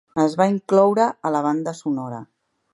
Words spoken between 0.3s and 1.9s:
va incloure a la banda